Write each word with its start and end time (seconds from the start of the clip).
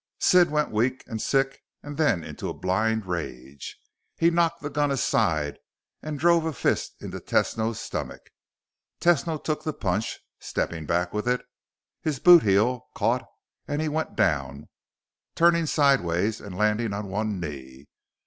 Sid 0.17 0.49
went 0.49 0.71
weak 0.71 1.03
and 1.05 1.21
sick 1.21 1.59
and 1.83 1.95
then 1.95 2.23
into 2.23 2.49
a 2.49 2.55
blind 2.55 3.05
rage. 3.05 3.77
He 4.17 4.31
knocked 4.31 4.63
the 4.63 4.71
gun 4.71 4.89
aside 4.89 5.59
and 6.01 6.17
drove 6.17 6.43
a 6.43 6.53
fist 6.53 6.95
into 7.01 7.19
Tesno's 7.19 7.79
stomach. 7.79 8.31
Tesno 8.99 9.37
took 9.43 9.63
the 9.63 9.73
punch, 9.73 10.19
stepping 10.39 10.87
back 10.87 11.13
with 11.13 11.27
it; 11.27 11.45
his 12.01 12.17
bootheel 12.19 12.87
caught 12.95 13.27
and 13.67 13.79
he 13.79 13.89
went 13.89 14.15
down, 14.15 14.69
turning 15.35 15.67
sideways 15.67 16.41
and 16.41 16.57
landing 16.57 16.93
on 16.93 17.07
one 17.07 17.39
knee. 17.39 17.87